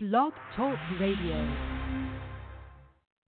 [0.00, 1.34] Blog Talk Radio.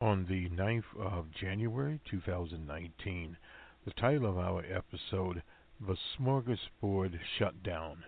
[0.01, 3.37] On the 9th of January 2019,
[3.85, 5.43] the title of our episode,
[5.79, 8.03] The Smorgasbord Shutdown.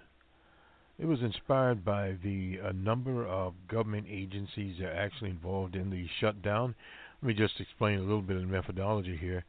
[0.97, 5.91] It was inspired by the uh, number of government agencies that are actually involved in
[5.91, 6.73] the shutdown.
[7.21, 9.45] Let me just explain a little bit of methodology here.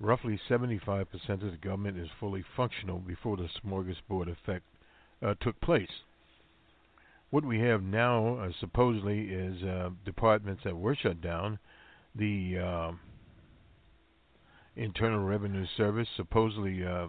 [0.00, 4.64] Roughly 75% of the government is fully functional before the smorgasbord effect
[5.20, 5.90] uh, took place
[7.30, 11.58] what we have now uh, supposedly is uh, departments that were shut down.
[12.14, 12.92] The uh,
[14.76, 17.08] Internal Revenue Service supposedly uh,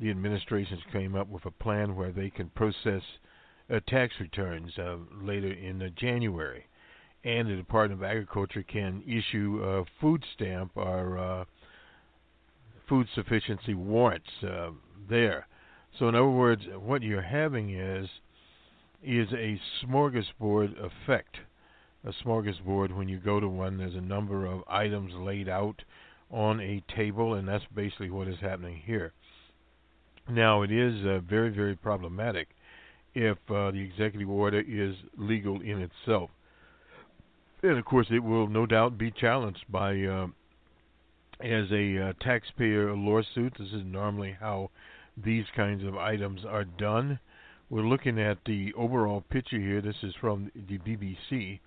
[0.00, 3.02] the administrations came up with a plan where they can process
[3.70, 6.66] uh, tax returns uh, later in January,
[7.22, 11.46] and the Department of Agriculture can issue a food stamp or
[12.88, 14.28] food sufficiency warrants
[15.08, 15.46] there.
[15.98, 18.08] So, in other words, what you're having is
[19.04, 21.36] is a smorgasbord effect.
[22.04, 25.82] A smorgasbord, when you go to one, there's a number of items laid out
[26.30, 29.12] on a table, and that's basically what is happening here.
[30.28, 32.48] Now, it is uh, very, very problematic
[33.14, 36.30] if uh, the executive order is legal in itself.
[37.62, 40.26] And of course, it will no doubt be challenged by, uh,
[41.40, 43.54] as a uh, taxpayer lawsuit.
[43.58, 44.70] This is normally how
[45.16, 47.18] these kinds of items are done
[47.70, 49.80] we're looking at the overall picture here.
[49.80, 51.60] This is from the BBC,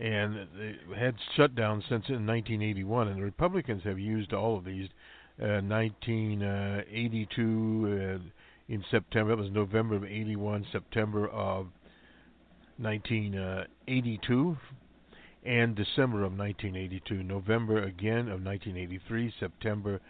[0.00, 4.64] and they had shut down since in 1981, and the Republicans have used all of
[4.64, 4.88] these.
[5.40, 8.18] Uh, 1982 uh,
[8.68, 9.32] in September.
[9.32, 11.68] It was November of 81, September of
[12.78, 14.56] 1982,
[15.44, 17.22] and December of 1982.
[17.22, 20.00] November again of 1983, September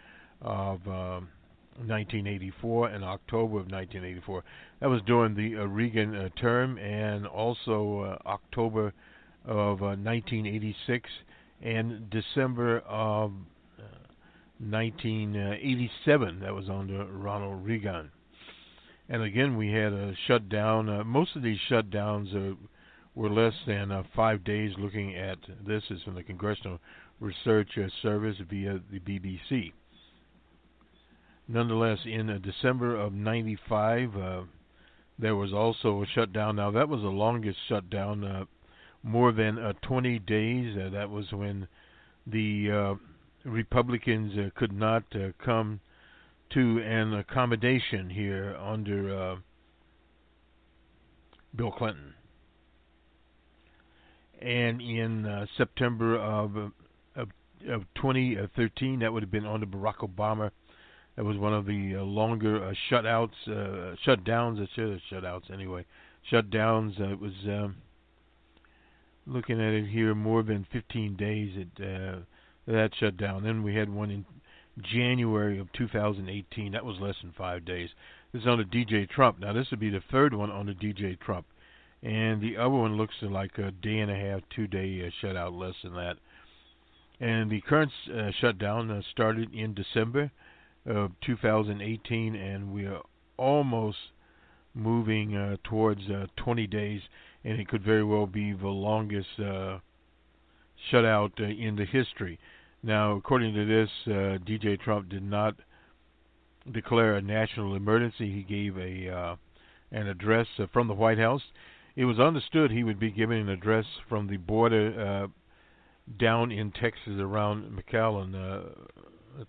[0.41, 1.29] of um,
[1.77, 4.43] 1984 and October of 1984.
[4.79, 8.93] That was during the uh, Reagan uh, term, and also uh, October
[9.45, 13.31] of 1986 uh, and December of
[14.59, 16.27] 1987.
[16.41, 18.11] Uh, that was under Ronald Reagan.
[19.09, 20.87] And again, we had a shutdown.
[20.89, 22.55] Uh, most of these shutdowns
[23.15, 24.71] were less than five days.
[24.77, 26.79] Looking at this is from the Congressional
[27.19, 29.73] Research Service via the BBC
[31.47, 34.41] nonetheless, in uh, December of '95, uh,
[35.19, 36.55] there was also a shutdown.
[36.55, 38.45] Now that was the longest shutdown, uh,
[39.03, 40.77] more than uh, 20 days.
[40.77, 41.67] Uh, that was when
[42.25, 45.03] the uh, Republicans could not
[45.43, 45.79] come
[46.51, 49.37] to an accommodation here under
[51.55, 52.13] Bill Clinton.
[54.41, 56.55] And in September of,
[57.15, 57.29] of
[57.69, 60.51] of 2013, that would have been under Barack Obama
[61.15, 64.61] that was one of the uh, longer uh, shutouts, uh, shutdowns.
[64.61, 65.85] I should have shutouts anyway.
[66.31, 66.99] Shutdowns.
[66.99, 67.75] Uh, it was um,
[69.27, 71.51] looking at it here, more than 15 days.
[71.55, 72.19] It uh,
[72.65, 73.43] that shut down.
[73.43, 74.25] Then we had one in
[74.81, 76.71] January of 2018.
[76.71, 77.89] That was less than five days.
[78.31, 79.39] This is under DJ Trump.
[79.39, 81.45] Now this would be the third one under DJ Trump,
[82.01, 85.59] and the other one looks like a day and a half, two day uh, shutout,
[85.59, 86.15] less than that.
[87.19, 90.31] And the current uh, shutdown uh, started in December
[90.85, 93.01] of 2018, and we are
[93.37, 93.97] almost
[94.73, 97.01] moving uh, towards uh, 20 days,
[97.43, 99.77] and it could very well be the longest uh,
[100.91, 102.39] shutout uh, in the history.
[102.81, 105.55] Now, according to this, uh, DJ Trump did not
[106.71, 108.31] declare a national emergency.
[108.31, 109.35] He gave a uh,
[109.91, 111.43] an address from the White House.
[111.95, 115.29] It was understood he would be giving an address from the border
[116.17, 118.33] down in Texas around McAllen,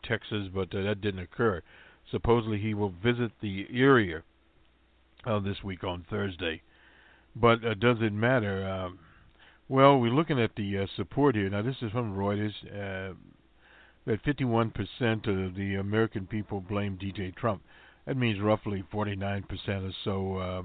[0.02, 1.62] Texas, but uh, that didn't occur.
[2.10, 4.22] Supposedly he will visit the area
[5.26, 6.62] uh, this week on Thursday.
[7.34, 8.66] But uh, does it matter?
[8.66, 8.96] Uh,
[9.68, 11.48] well, we're looking at the support here.
[11.48, 12.52] Now, this is from Reuters.
[14.06, 17.62] That 51% of the American people blame DJ Trump.
[18.06, 20.62] That means roughly 49% or so uh,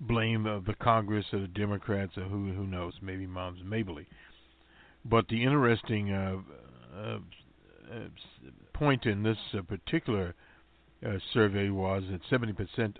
[0.00, 4.06] blame the Congress or the Democrats or who who knows, maybe Moms Mabley.
[5.04, 6.36] But the interesting uh,
[6.94, 7.18] uh,
[8.72, 10.34] point in this uh, particular
[11.04, 12.96] uh, survey was that 70%,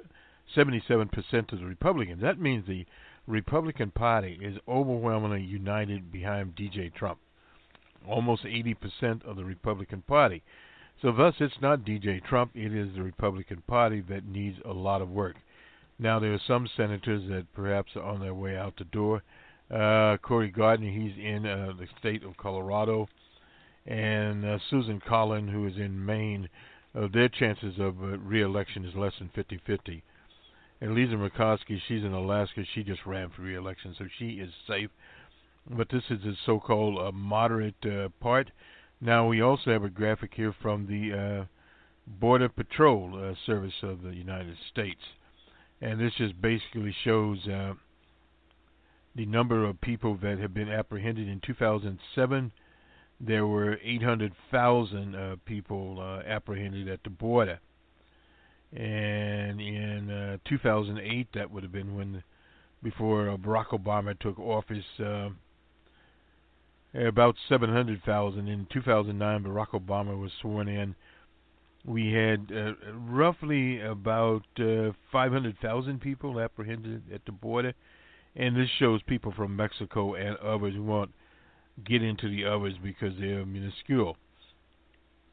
[0.56, 2.22] 77% of the Republicans.
[2.22, 2.86] That means the
[3.26, 7.18] Republican Party is overwhelmingly united behind DJ Trump.
[8.08, 10.42] Almost 80% of the Republican Party.
[11.00, 15.02] So, thus, it's not DJ Trump, it is the Republican Party that needs a lot
[15.02, 15.36] of work.
[15.98, 19.22] Now, there are some senators that perhaps are on their way out the door.
[19.70, 23.08] Uh, Cory Gardner, he's in uh, the state of Colorado
[23.86, 26.48] and uh, Susan Collin, who is in Maine,
[26.94, 30.02] uh, their chances of uh, re-election is less than 50-50.
[30.80, 32.64] And Lisa Murkowski, she's in Alaska.
[32.74, 34.90] She just ran for re-election, so she is safe.
[35.70, 38.50] But this is the so-called uh, moderate uh, part.
[39.00, 41.44] Now we also have a graphic here from the uh,
[42.06, 45.00] Border Patrol uh, Service of the United States,
[45.80, 47.74] and this just basically shows uh,
[49.14, 52.52] the number of people that have been apprehended in 2007
[53.24, 57.60] there were 800,000 uh, people uh, apprehended at the border.
[58.72, 62.24] And in uh, 2008, that would have been when,
[62.82, 65.28] before uh, Barack Obama took office, uh,
[66.94, 68.48] about 700,000.
[68.48, 70.96] In 2009, Barack Obama was sworn in.
[71.84, 77.74] We had uh, roughly about 500,000 people apprehended at the border.
[78.34, 81.10] And this shows people from Mexico and others who want
[81.84, 84.16] get into the others because they're minuscule.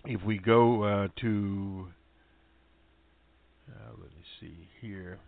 [0.06, 1.88] If we go uh, to,
[3.70, 5.20] uh, let me see here,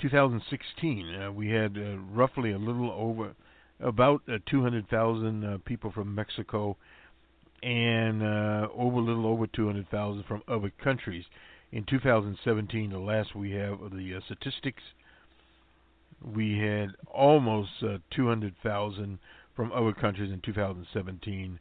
[0.00, 3.34] 2016, uh, we had uh, roughly a little over,
[3.80, 6.76] about uh, 200,000 uh, people from Mexico
[7.62, 11.24] and over a little over 200,000 from other countries.
[11.72, 14.82] In 2017, the last we have of the statistics,
[16.22, 17.70] we had almost
[18.14, 19.18] 200,000
[19.58, 21.58] from other countries in 2017.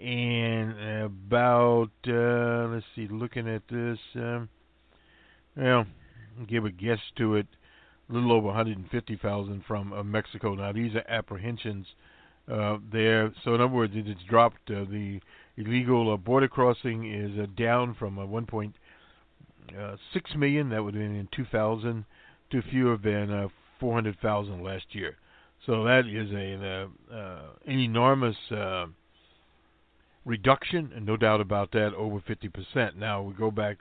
[0.00, 4.48] And about, uh, let's see, looking at this, um,
[5.56, 5.84] well,
[6.48, 7.48] give a guess to it,
[8.08, 10.54] a little over 150,000 from uh, Mexico.
[10.54, 11.84] Now, these are apprehensions
[12.48, 13.34] uh, there.
[13.42, 14.70] So, in other words, it, it's dropped.
[14.70, 15.20] Uh, the
[15.56, 18.72] illegal uh, border crossing is uh, down from uh, 1.6
[19.76, 22.04] uh, million, that would have been in 2000,
[22.52, 23.48] to fewer than uh,
[23.80, 25.16] 400,000 last year.
[25.66, 28.86] So that is a, uh, uh, an enormous uh,
[30.24, 32.96] reduction, and no doubt about that, over 50%.
[32.96, 33.78] Now we go back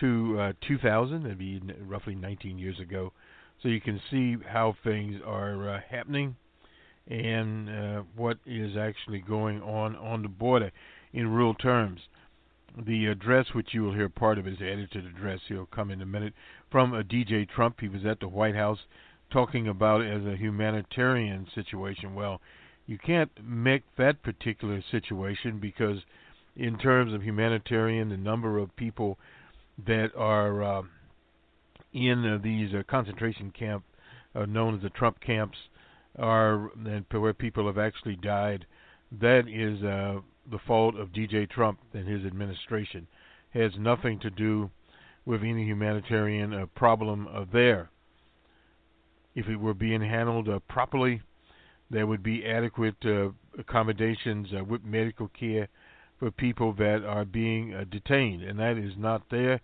[0.00, 3.12] to uh, 2000, that'd be roughly 19 years ago.
[3.62, 6.36] So you can see how things are uh, happening
[7.06, 10.72] and uh, what is actually going on on the border
[11.12, 12.00] in real terms.
[12.86, 15.40] The address, which you will hear part of, is the edited address.
[15.48, 16.34] He'll come in a minute
[16.70, 17.80] from DJ Trump.
[17.80, 18.80] He was at the White House
[19.30, 22.14] talking about as a humanitarian situation.
[22.14, 22.40] Well,
[22.86, 25.98] you can't make that particular situation because,
[26.56, 29.18] in terms of humanitarian, the number of people
[29.86, 30.82] that are uh,
[31.92, 33.86] in uh, these uh, concentration camps,
[34.34, 35.56] uh, known as the Trump camps,
[36.18, 38.66] are and where people have actually died.
[39.10, 43.06] That is uh, the fault of DJ Trump and his administration.
[43.52, 44.70] It Has nothing to do
[45.24, 47.90] with any humanitarian uh, problem there
[49.34, 51.20] if it were being handled uh, properly,
[51.90, 53.28] there would be adequate uh,
[53.58, 55.68] accommodations uh, with medical care
[56.18, 59.60] for people that are being uh, detained, and that is not there.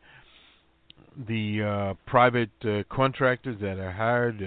[1.29, 4.43] The uh, private uh, contractors that are hired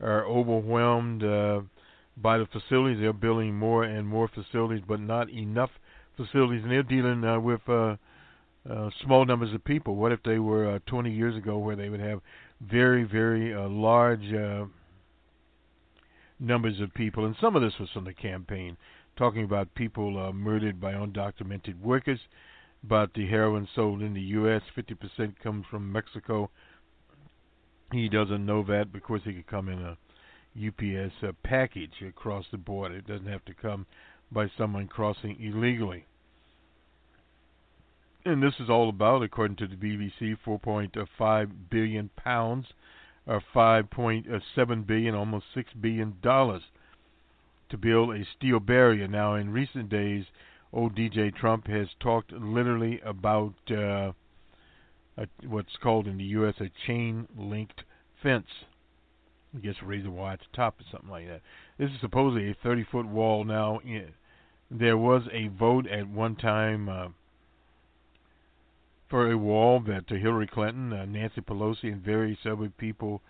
[0.00, 1.20] are overwhelmed
[2.16, 2.98] by the facilities.
[3.00, 5.70] They're building more and more facilities, but not enough
[6.16, 7.60] facilities, and they're dealing with
[9.04, 9.96] small numbers of people.
[9.96, 12.20] What if they were 20 years ago, where they would have
[12.70, 14.64] very, very uh, large uh,
[16.38, 18.76] numbers of people, and some of this was from the campaign,
[19.16, 22.20] talking about people uh, murdered by undocumented workers,
[22.82, 24.62] about the heroin sold in the U.S.
[24.76, 26.50] 50% comes from Mexico.
[27.92, 29.96] He doesn't know that because he could come in a
[30.56, 32.96] UPS uh, package across the border.
[32.96, 33.86] It doesn't have to come
[34.30, 36.06] by someone crossing illegally.
[38.26, 42.66] And this is all about, according to the BBC, 4.5 billion pounds,
[43.26, 46.62] or 5.7 billion, almost 6 billion dollars,
[47.68, 49.06] to build a steel barrier.
[49.08, 50.24] Now, in recent days,
[50.72, 54.12] old DJ Trump has talked literally about uh,
[55.18, 56.54] a, what's called in the U.S.
[56.60, 57.82] a chain-linked
[58.22, 58.48] fence.
[59.54, 61.42] I guess razor wire at the top or something like that.
[61.78, 63.44] This is supposedly a 30-foot wall.
[63.44, 63.80] Now,
[64.70, 66.88] there was a vote at one time.
[66.88, 67.08] Uh,
[69.14, 73.22] for a wall that uh, Hillary Clinton, uh, Nancy Pelosi, and various other people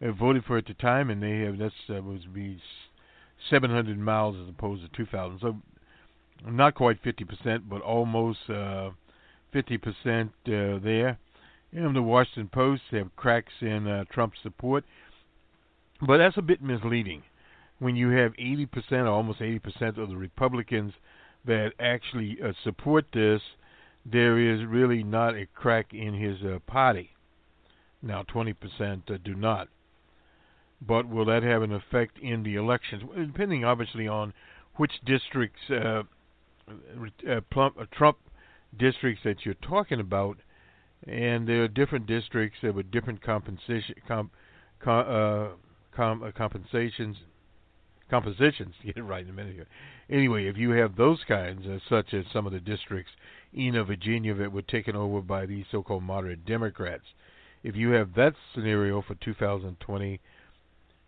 [0.00, 2.60] uh, voted for at the time, and they have that's uh, was be
[3.50, 5.40] 700 miles as opposed to 2,000.
[5.40, 5.56] So
[6.46, 8.90] not quite 50%, but almost uh,
[9.52, 11.18] 50% uh, there.
[11.72, 14.84] And the Washington Post have cracks in uh, Trump's support,
[16.06, 17.24] but that's a bit misleading
[17.80, 20.92] when you have 80% or almost 80% of the Republicans
[21.44, 23.42] that actually support this
[24.04, 27.10] there is really not a crack in his uh, party.
[28.02, 28.54] Now, 20%
[29.10, 29.68] uh, do not.
[30.80, 33.04] But will that have an effect in the elections?
[33.14, 34.32] Depending, obviously, on
[34.76, 36.02] which districts, uh,
[37.28, 38.12] uh, Trump, uh,
[38.76, 40.38] districts that you're talking about,
[41.06, 44.32] and there are different districts with different compensation comp,
[44.80, 45.48] com, uh,
[45.94, 47.16] com, compensations
[48.12, 48.74] compositions.
[48.84, 49.66] Get it right in a minute here.
[50.12, 53.12] Anyway, if you have those kinds, uh, such as some of the districts
[53.54, 57.04] in Virginia that were taken over by these so-called moderate Democrats,
[57.62, 60.20] if you have that scenario for 2020,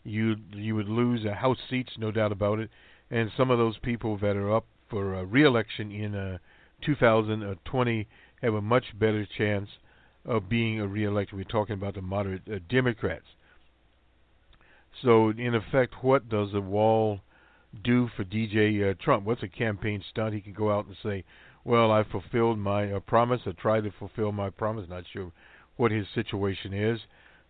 [0.05, 2.71] you you would lose uh, House seats, no doubt about it,
[3.11, 6.39] and some of those people that are up for uh, re-election in uh,
[6.83, 8.09] 2020
[8.41, 9.69] have a much better chance
[10.25, 11.37] of being a re-elected.
[11.37, 13.27] We're talking about the moderate uh, Democrats.
[15.03, 17.21] So, in effect, what does the wall
[17.83, 19.25] do for DJ uh, Trump?
[19.25, 20.35] What's a campaign stunt?
[20.35, 21.25] He can go out and say,
[21.65, 23.41] "Well, I fulfilled my uh, promise.
[23.47, 25.33] I tried to fulfill my promise." Not sure
[25.77, 27.01] what his situation is,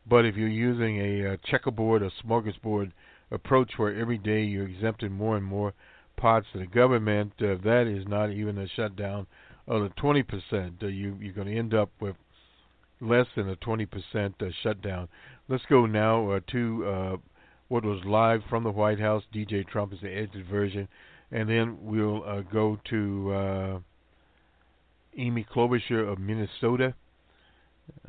[0.07, 2.93] but if you're using a uh, checkerboard, a smorgasbord
[3.31, 5.75] approach, where every day you're exempting more and more
[6.17, 9.27] parts of the government, uh, that is not even a shutdown
[9.67, 10.83] of the 20%.
[10.83, 12.17] Uh, you, you're going to end up with
[13.01, 15.09] less than a 20% uh, shutdown.
[15.49, 17.17] Let's go now uh, to uh,
[17.69, 19.23] what was live from the White House.
[19.35, 20.89] DJ Trump is the edited version,
[21.31, 23.79] and then we'll uh, go to uh,
[25.17, 26.95] Amy Klobuchar of Minnesota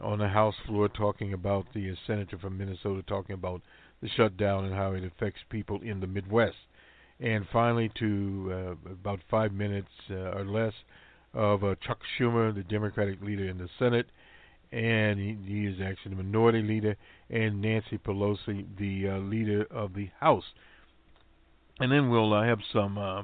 [0.02, 3.62] on the House floor talking about the uh, senator from Minnesota talking about
[4.02, 6.56] the shutdown and how it affects people in the Midwest.
[7.20, 10.74] And finally, to uh, about five minutes uh, or less
[11.34, 14.08] of uh, Chuck Schumer, the Democratic leader in the Senate,
[14.76, 16.98] and he, he is actually the minority leader,
[17.30, 20.44] and Nancy Pelosi, the uh, leader of the House.
[21.80, 23.24] And then we'll uh, have some uh,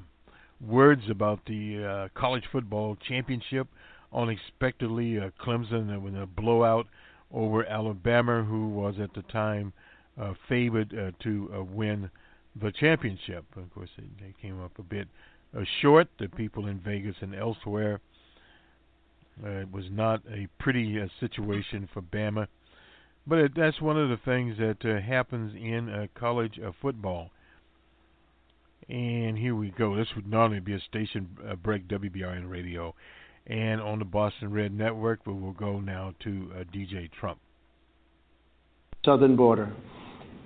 [0.65, 1.84] words about the
[2.15, 3.67] uh, college football championship.
[4.13, 6.88] Unexpectedly, uh, Clemson with a blowout
[7.34, 9.74] over Alabama, who was at the time
[10.20, 12.10] uh, favored uh, to uh, win
[12.62, 13.43] the championship.
[13.58, 15.10] Of course, they, they came up a bit
[15.58, 16.08] uh, short.
[16.17, 18.00] The people in Vegas and elsewhere
[19.43, 22.47] uh, it was not a pretty uh, situation for Bama,
[23.25, 27.29] but it, that's one of the things that uh, happens in uh, college uh, football.
[28.89, 29.95] And here we go.
[29.95, 32.93] This would not only be a station uh, break, WBRN radio,
[33.47, 37.39] and on the Boston Red Network, but we'll go now to uh, DJ Trump.
[39.05, 39.71] Southern border.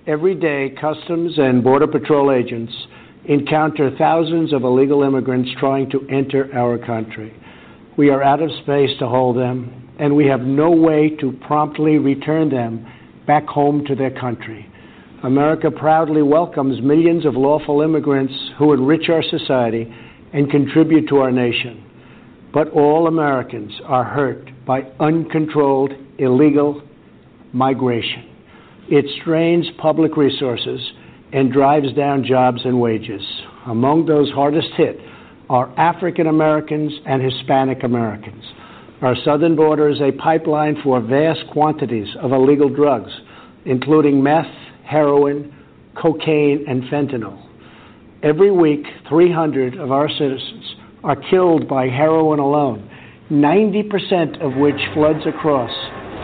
[0.07, 2.73] Every day, Customs and Border Patrol agents
[3.27, 7.33] encounter thousands of illegal immigrants trying to enter our country.
[7.97, 11.97] We are out of space to hold them, and we have no way to promptly
[11.97, 12.85] return them
[13.25, 14.69] back home to their country.
[15.23, 19.91] America proudly welcomes millions of lawful immigrants who enrich our society
[20.33, 21.83] and contribute to our nation.
[22.53, 26.81] But all Americans are hurt by uncontrolled illegal
[27.53, 28.29] migration.
[28.89, 30.81] It strains public resources
[31.31, 33.21] and drives down jobs and wages.
[33.65, 34.99] Among those hardest hit
[35.49, 38.43] are African Americans and Hispanic Americans.
[39.01, 43.11] Our southern border is a pipeline for vast quantities of illegal drugs,
[43.65, 44.45] including meth,
[44.83, 45.53] heroin,
[45.95, 47.41] cocaine, and fentanyl.
[48.23, 52.89] Every week, 300 of our citizens are killed by heroin alone,
[53.29, 55.71] 90% of which floods across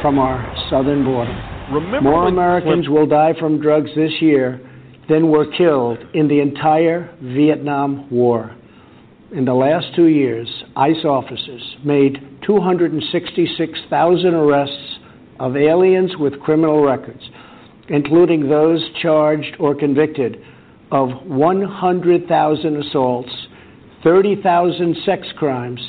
[0.02, 1.68] from our southern border.
[1.72, 4.60] Remember More Americans will die from drugs this year
[5.08, 8.56] than were killed in the entire Vietnam War.
[9.34, 15.00] In the last two years, ICE officers made 266,000 arrests
[15.40, 17.24] of aliens with criminal records,
[17.88, 20.44] including those charged or convicted
[20.92, 23.32] of 100,000 assaults,
[24.04, 25.80] 30,000 sex crimes,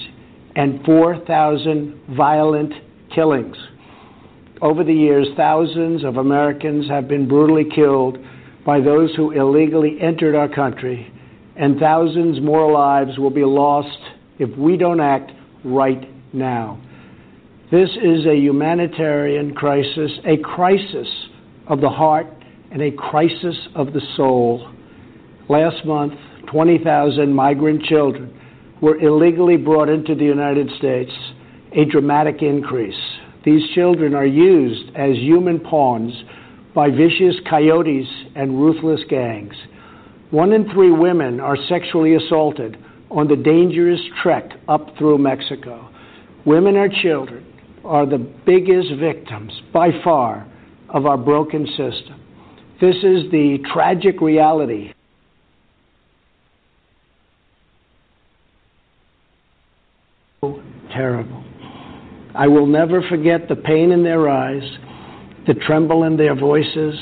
[0.55, 2.73] and 4,000 violent
[3.13, 3.57] killings.
[4.61, 8.19] Over the years, thousands of Americans have been brutally killed
[8.65, 11.12] by those who illegally entered our country
[11.62, 13.97] and thousands more lives will be lost
[14.40, 15.31] if we don't act
[15.62, 16.76] right now.
[17.71, 21.07] This is a humanitarian crisis, a crisis
[21.69, 22.26] of the heart,
[22.73, 24.75] and a crisis of the soul.
[25.49, 26.14] Last month,
[26.50, 28.37] 20,000 migrant children
[28.81, 31.12] were illegally brought into the United States,
[31.76, 33.00] a dramatic increase.
[33.45, 36.12] These children are used as human pawns
[36.75, 39.54] by vicious coyotes and ruthless gangs.
[40.33, 42.79] One in three women are sexually assaulted
[43.11, 45.91] on the dangerous trek up through Mexico.
[46.47, 47.45] Women and children
[47.85, 50.47] are the biggest victims, by far,
[50.89, 52.19] of our broken system.
[52.81, 54.95] This is the tragic reality.
[60.95, 61.45] Terrible.
[62.35, 64.62] I will never forget the pain in their eyes,
[65.47, 66.95] the tremble in their voices,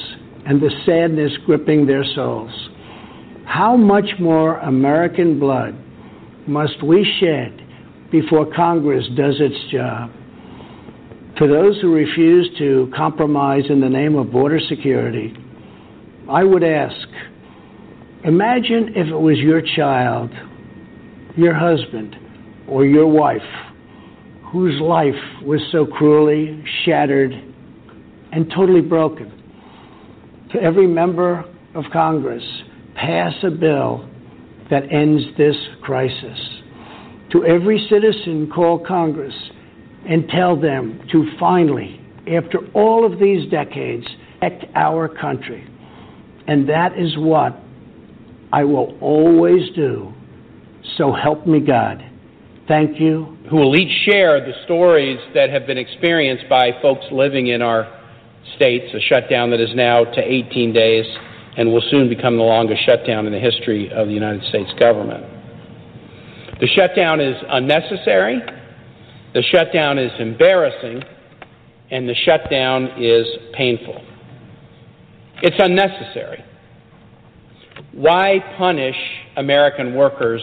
[0.46, 2.69] and the sadness gripping their souls.
[3.50, 5.74] How much more American blood
[6.46, 7.60] must we shed
[8.12, 10.12] before Congress does its job?
[11.38, 15.34] To those who refuse to compromise in the name of border security,
[16.30, 16.94] I would ask
[18.22, 20.30] imagine if it was your child,
[21.36, 22.14] your husband,
[22.68, 23.42] or your wife
[24.52, 27.32] whose life was so cruelly shattered
[28.30, 29.32] and totally broken.
[30.52, 32.44] To every member of Congress,
[33.00, 34.08] pass a bill
[34.70, 36.38] that ends this crisis.
[37.32, 39.34] To every citizen, call Congress
[40.08, 44.06] and tell them to finally, after all of these decades,
[44.40, 45.66] protect our country.
[46.46, 47.56] And that is what
[48.52, 50.12] I will always do.
[50.96, 52.04] So help me God.
[52.66, 53.36] Thank you.
[53.50, 57.86] Who will each share the stories that have been experienced by folks living in our
[58.56, 61.06] states, a shutdown that is now to 18 days
[61.56, 65.24] and will soon become the longest shutdown in the history of the United States government.
[66.60, 68.40] The shutdown is unnecessary,
[69.34, 71.02] the shutdown is embarrassing,
[71.90, 74.00] and the shutdown is painful.
[75.42, 76.44] It's unnecessary.
[77.92, 78.96] Why punish
[79.36, 80.42] American workers?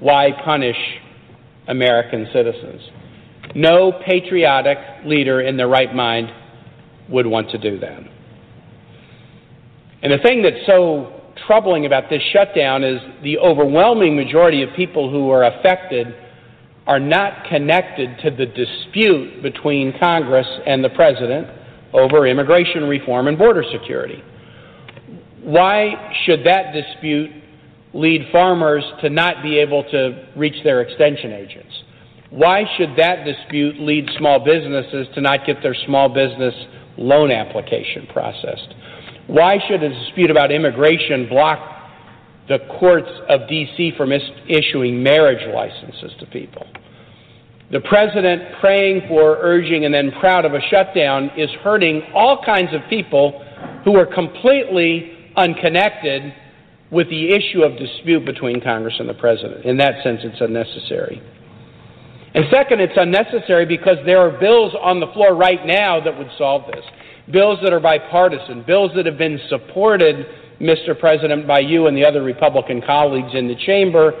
[0.00, 0.76] Why punish
[1.66, 2.82] American citizens?
[3.54, 6.28] No patriotic leader in their right mind
[7.08, 8.02] would want to do that.
[10.04, 15.10] And the thing that's so troubling about this shutdown is the overwhelming majority of people
[15.10, 16.14] who are affected
[16.86, 21.48] are not connected to the dispute between Congress and the President
[21.94, 24.22] over immigration reform and border security.
[25.42, 27.30] Why should that dispute
[27.94, 31.72] lead farmers to not be able to reach their extension agents?
[32.28, 36.54] Why should that dispute lead small businesses to not get their small business
[36.98, 38.74] loan application processed?
[39.26, 41.70] Why should a dispute about immigration block
[42.48, 43.92] the courts of D.C.
[43.96, 46.66] from is- issuing marriage licenses to people?
[47.70, 52.74] The president praying for, urging, and then proud of a shutdown is hurting all kinds
[52.74, 53.42] of people
[53.84, 56.34] who are completely unconnected
[56.90, 59.64] with the issue of dispute between Congress and the president.
[59.64, 61.22] In that sense, it's unnecessary.
[62.34, 66.30] And second, it's unnecessary because there are bills on the floor right now that would
[66.36, 66.84] solve this
[67.32, 70.26] bills that are bipartisan, bills that have been supported,
[70.60, 70.98] Mr.
[70.98, 74.12] President, by you and the other Republican colleagues in the chamber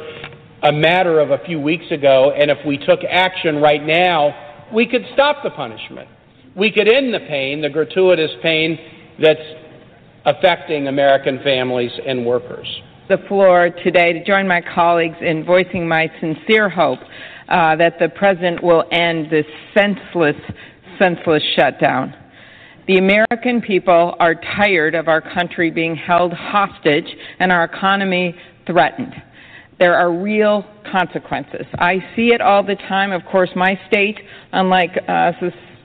[0.62, 2.32] a matter of a few weeks ago.
[2.32, 6.08] And if we took action right now, we could stop the punishment.
[6.56, 8.78] We could end the pain, the gratuitous pain
[9.20, 9.40] that's
[10.24, 12.66] affecting American families and workers.
[13.08, 17.00] The floor today to join my colleagues in voicing my sincere hope
[17.48, 20.36] uh, that the President will end this senseless,
[20.98, 22.14] senseless shutdown.
[22.86, 27.06] The American people are tired of our country being held hostage
[27.38, 28.34] and our economy
[28.66, 29.14] threatened.
[29.78, 31.66] There are real consequences.
[31.78, 33.10] I see it all the time.
[33.10, 34.18] Of course, my state,
[34.52, 35.32] unlike uh,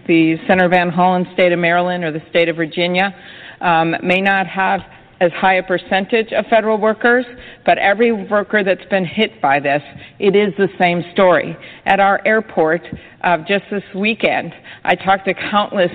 [0.07, 3.15] the Senator Van Hollen state of Maryland or the state of Virginia,
[3.61, 4.81] um, may not have
[5.21, 7.25] as high a percentage of federal workers,
[7.65, 9.81] but every worker that's been hit by this,
[10.19, 11.57] it is the same story.
[11.85, 12.81] At our airport,
[13.21, 14.53] uh, just this weekend,
[14.83, 15.91] I talked to countless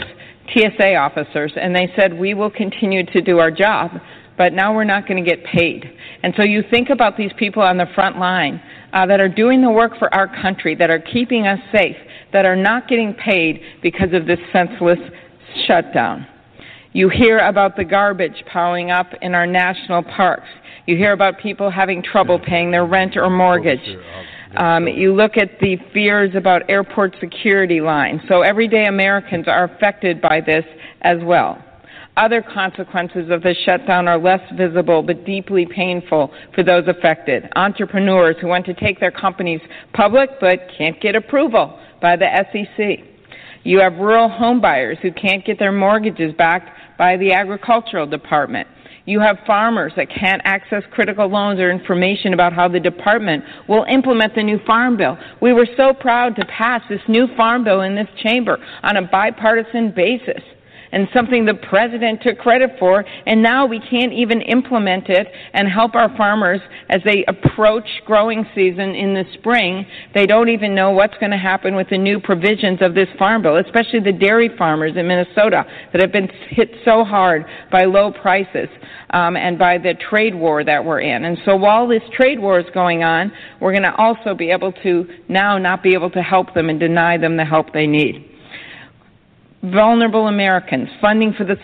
[0.52, 3.92] TSA officers, and they said, We will continue to do our job,
[4.36, 5.96] but now we're not going to get paid.
[6.22, 8.60] And so you think about these people on the front line
[8.92, 11.96] uh, that are doing the work for our country, that are keeping us safe,
[12.32, 14.98] that are not getting paid because of this senseless
[15.66, 16.26] shutdown.
[16.94, 20.46] You hear about the garbage piling up in our national parks.
[20.86, 23.98] You hear about people having trouble paying their rent or mortgage.
[24.56, 28.20] Um, you look at the fears about airport security lines.
[28.28, 30.64] So everyday Americans are affected by this
[31.02, 31.58] as well.
[32.16, 37.48] Other consequences of the shutdown are less visible but deeply painful for those affected.
[37.56, 39.60] Entrepreneurs who want to take their companies
[39.94, 43.04] public but can't get approval by the SEC.
[43.64, 48.68] You have rural homebuyers who can't get their mortgages backed by the agricultural department.
[49.06, 53.84] You have farmers that can't access critical loans or information about how the department will
[53.84, 55.18] implement the new farm bill.
[55.42, 59.02] We were so proud to pass this new farm bill in this chamber on a
[59.02, 60.42] bipartisan basis
[60.94, 65.68] and something the president took credit for, and now we can't even implement it and
[65.68, 69.84] help our farmers as they approach growing season in the spring.
[70.14, 73.42] They don't even know what's going to happen with the new provisions of this farm
[73.42, 78.12] bill, especially the dairy farmers in Minnesota that have been hit so hard by low
[78.12, 78.68] prices
[79.10, 81.24] um, and by the trade war that we're in.
[81.24, 84.70] And so while this trade war is going on, we're going to also be able
[84.84, 88.30] to now not be able to help them and deny them the help they need
[89.72, 91.56] vulnerable Americans, funding for the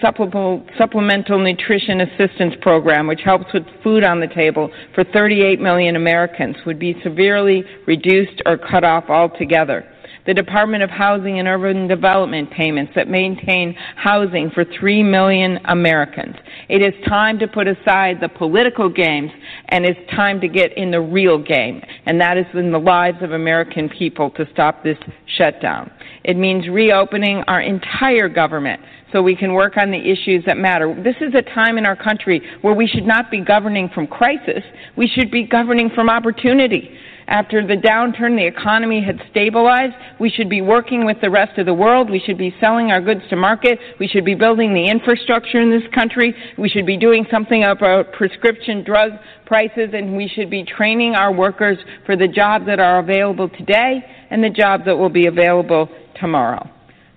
[0.79, 6.57] Supplemental Nutrition Assistance Program, which helps with food on the table for 38 million Americans,
[6.65, 9.85] would be severely reduced or cut off altogether.
[10.27, 16.37] The Department of Housing and Urban Development payments that maintain housing for 3 million Americans.
[16.69, 19.31] It is time to put aside the political games
[19.69, 23.19] and it's time to get in the real game, and that is in the lives
[23.23, 24.99] of American people to stop this
[25.37, 25.91] shutdown.
[26.25, 28.81] It means reopening our entire government
[29.13, 30.95] so we can work on the issues that matter.
[31.03, 34.63] This is a time in our country where we should not be governing from crisis,
[34.97, 36.97] we should be governing from opportunity.
[37.31, 39.95] After the downturn, the economy had stabilized.
[40.19, 42.11] We should be working with the rest of the world.
[42.11, 43.79] We should be selling our goods to market.
[44.01, 46.35] We should be building the infrastructure in this country.
[46.59, 49.13] We should be doing something about prescription drug
[49.47, 54.05] prices, and we should be training our workers for the jobs that are available today
[54.31, 55.89] and the jobs that will be available
[56.19, 56.69] tomorrow.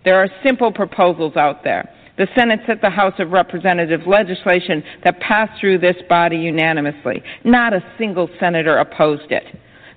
[0.05, 1.89] There are simple proposals out there.
[2.19, 7.23] The Senate sent the House of Representatives legislation that passed through this body unanimously.
[7.43, 9.43] Not a single senator opposed it.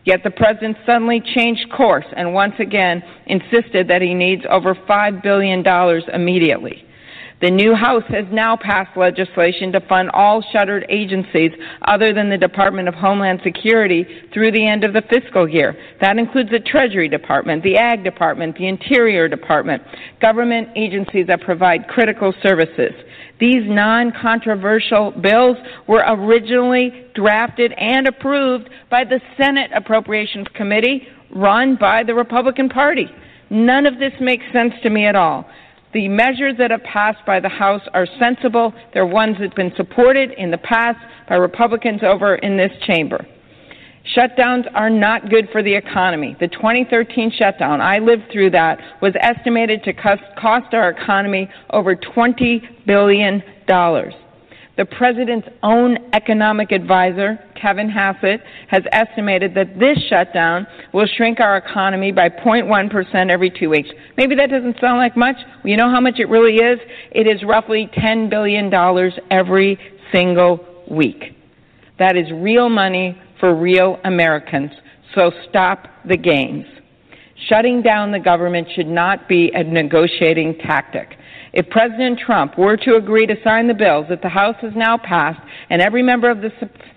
[0.06, 5.22] Yet the president suddenly changed course and once again insisted that he needs over $5
[5.22, 5.66] billion
[6.14, 6.85] immediately.
[7.42, 12.38] The new House has now passed legislation to fund all shuttered agencies other than the
[12.38, 15.76] Department of Homeland Security through the end of the fiscal year.
[16.00, 19.82] That includes the Treasury Department, the Ag Department, the Interior Department,
[20.22, 22.92] government agencies that provide critical services.
[23.38, 31.76] These non controversial bills were originally drafted and approved by the Senate Appropriations Committee run
[31.76, 33.10] by the Republican Party.
[33.50, 35.46] None of this makes sense to me at all.
[35.92, 38.74] The measures that have passed by the House are sensible.
[38.92, 43.26] They're ones that have been supported in the past by Republicans over in this chamber.
[44.14, 46.36] Shutdowns are not good for the economy.
[46.38, 52.86] The 2013 shutdown, I lived through that, was estimated to cost our economy over $20
[52.86, 53.42] billion.
[54.76, 61.56] The president's own economic advisor, Kevin Hassett, has estimated that this shutdown will shrink our
[61.56, 63.88] economy by 0.1% every two weeks.
[64.18, 65.36] Maybe that doesn't sound like much.
[65.64, 66.78] You know how much it really is?
[67.10, 68.70] It is roughly $10 billion
[69.30, 69.78] every
[70.12, 70.60] single
[70.90, 71.36] week.
[71.98, 74.72] That is real money for real Americans.
[75.14, 76.66] So stop the games.
[77.48, 81.16] Shutting down the government should not be a negotiating tactic.
[81.56, 84.98] If President Trump were to agree to sign the bills that the House has now
[84.98, 85.40] passed
[85.70, 86.50] and every member of the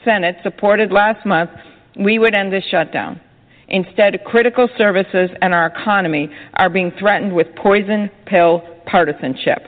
[0.03, 1.49] Senate supported last month,
[1.97, 3.21] we would end this shutdown.
[3.69, 9.59] Instead, critical services and our economy are being threatened with poison pill partisanship.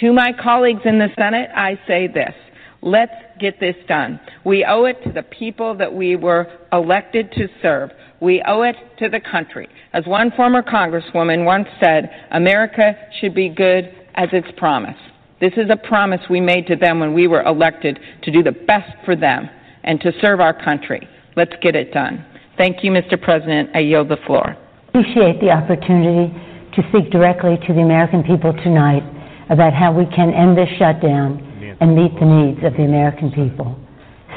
[0.00, 2.34] To my colleagues in the Senate, I say this.
[2.82, 4.20] Let's get this done.
[4.44, 7.92] We owe it to the people that we were elected to serve.
[8.20, 9.68] We owe it to the country.
[9.94, 14.98] As one former congresswoman once said, America should be good as its promise.
[15.40, 18.52] This is a promise we made to them when we were elected to do the
[18.52, 19.48] best for them
[19.84, 21.08] and to serve our country.
[21.36, 22.24] Let's get it done.
[22.56, 23.20] Thank you, Mr.
[23.20, 23.70] President.
[23.74, 24.56] I yield the floor.
[24.88, 26.32] Appreciate the opportunity
[26.76, 29.02] to speak directly to the American people tonight
[29.50, 31.42] about how we can end this shutdown
[31.80, 33.76] and meet the needs of the American people.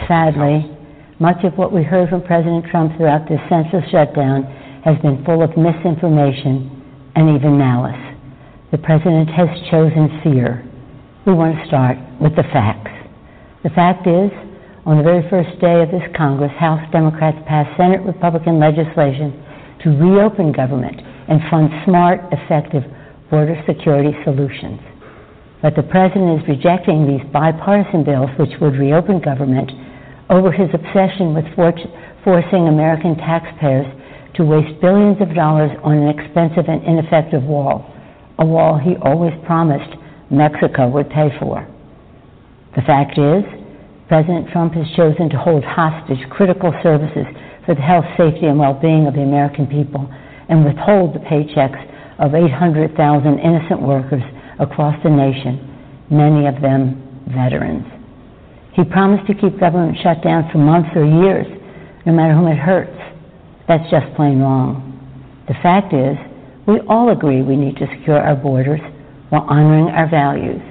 [0.08, 0.66] Sadly,
[1.20, 4.44] much of what we heard from President Trump throughout this senseless shutdown
[4.84, 8.15] has been full of misinformation and even malice.
[8.76, 10.60] The president has chosen fear.
[11.24, 12.92] We want to start with the facts.
[13.64, 14.28] The fact is,
[14.84, 19.32] on the very first day of this Congress, House Democrats passed Senate Republican legislation
[19.80, 22.84] to reopen government and fund smart, effective
[23.32, 24.84] border security solutions.
[25.64, 29.72] But the president is rejecting these bipartisan bills which would reopen government
[30.28, 33.88] over his obsession with forcing American taxpayers
[34.36, 37.95] to waste billions of dollars on an expensive and ineffective wall
[38.40, 39.96] a wall he always promised
[40.30, 41.68] Mexico would pay for.
[42.76, 43.44] The fact is,
[44.08, 47.26] President Trump has chosen to hold hostage critical services
[47.66, 50.08] for the health, safety, and well being of the American people
[50.50, 51.82] and withhold the paychecks
[52.20, 54.24] of 800,000 innocent workers
[54.60, 55.58] across the nation,
[56.10, 57.02] many of them
[57.34, 57.86] veterans.
[58.74, 61.48] He promised to keep government shut down for months or years,
[62.06, 62.96] no matter whom it hurts.
[63.68, 64.94] That's just plain wrong.
[65.48, 66.18] The fact is,
[66.68, 68.82] we all agree we need to secure our borders
[69.30, 70.62] while honoring our values.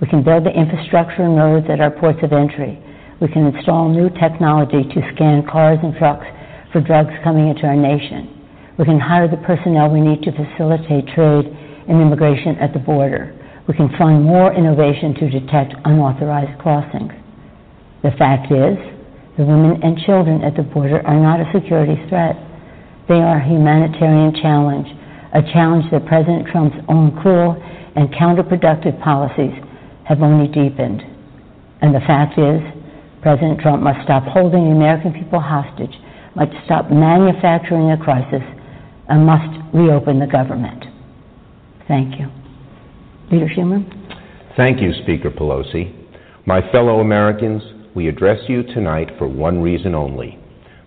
[0.00, 2.82] We can build the infrastructure and roads at our ports of entry.
[3.20, 6.26] We can install new technology to scan cars and trucks
[6.72, 8.32] for drugs coming into our nation.
[8.76, 11.46] We can hire the personnel we need to facilitate trade
[11.88, 13.32] and immigration at the border.
[13.68, 17.12] We can fund more innovation to detect unauthorized crossings.
[18.02, 18.76] The fact is,
[19.38, 22.36] the women and children at the border are not a security threat.
[23.08, 24.88] They are a humanitarian challenge
[25.36, 27.60] a challenge that President Trump's own cruel
[27.94, 29.52] and counterproductive policies
[30.08, 31.02] have only deepened.
[31.82, 32.60] And the fact is,
[33.20, 35.92] President Trump must stop holding the American people hostage,
[36.34, 38.40] must stop manufacturing a crisis,
[39.08, 40.84] and must reopen the government.
[41.86, 42.28] Thank you.
[43.30, 43.84] Leader Schumer?
[44.56, 45.92] Thank you, Speaker Pelosi.
[46.46, 47.62] My fellow Americans,
[47.94, 50.38] we address you tonight for one reason only.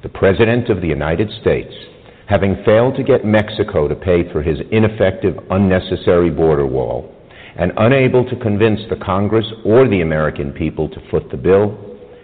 [0.02, 1.74] The President of the United States,
[2.30, 7.12] having failed to get Mexico to pay for his ineffective, unnecessary border wall,
[7.58, 11.76] and unable to convince the Congress or the American people to foot the bill,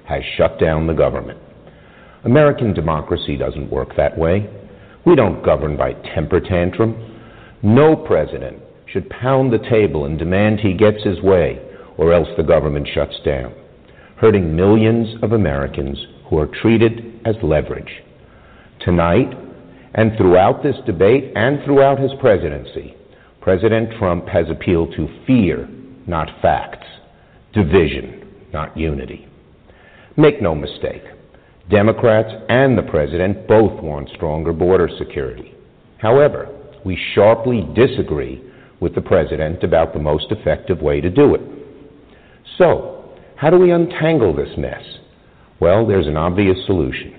[0.07, 1.39] has shut down the government.
[2.23, 4.47] American democracy doesn't work that way.
[5.07, 7.19] We don't govern by temper tantrum.
[7.63, 11.59] No president should pound the table and demand he gets his way,
[11.97, 13.55] or else the government shuts down,
[14.17, 15.97] hurting millions of Americans
[16.29, 18.03] who are treated as leverage.
[18.81, 19.33] Tonight,
[19.95, 22.95] and throughout this debate and throughout his presidency,
[23.41, 25.67] President Trump has appealed to fear,
[26.05, 26.85] not facts,
[27.53, 29.27] division, not unity.
[30.17, 31.03] Make no mistake,
[31.69, 35.55] Democrats and the President both want stronger border security.
[35.97, 36.49] However,
[36.83, 38.43] we sharply disagree
[38.79, 41.41] with the President about the most effective way to do it.
[42.57, 44.83] So, how do we untangle this mess?
[45.59, 47.14] Well, there's an obvious solution.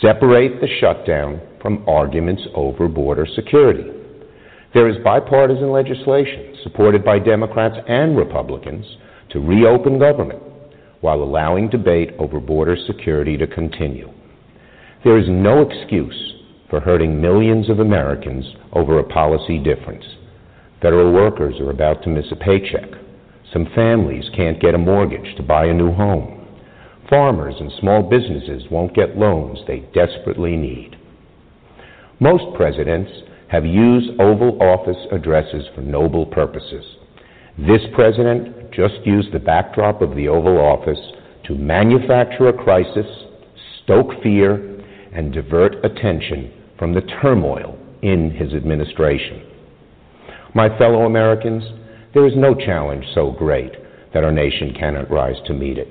[0.00, 3.84] Separate the shutdown from arguments over border security.
[4.74, 8.84] There is bipartisan legislation supported by Democrats and Republicans
[9.30, 10.42] to reopen government
[11.02, 14.10] while allowing debate over border security to continue.
[15.04, 16.34] There is no excuse
[16.70, 20.04] for hurting millions of Americans over a policy difference.
[20.80, 22.88] Federal workers are about to miss a paycheck.
[23.52, 26.41] Some families can't get a mortgage to buy a new home.
[27.12, 30.96] Farmers and small businesses won't get loans they desperately need.
[32.20, 33.10] Most presidents
[33.48, 36.86] have used Oval Office addresses for noble purposes.
[37.58, 40.98] This president just used the backdrop of the Oval Office
[41.48, 43.04] to manufacture a crisis,
[43.84, 44.80] stoke fear,
[45.12, 49.42] and divert attention from the turmoil in his administration.
[50.54, 51.62] My fellow Americans,
[52.14, 53.72] there is no challenge so great
[54.14, 55.88] that our nation cannot rise to meet it.